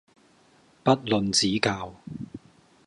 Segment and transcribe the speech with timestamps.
[0.83, 1.93] 不吝指教